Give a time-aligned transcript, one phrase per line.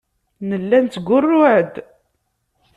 [0.49, 1.73] Nella nettgurruɛ-d.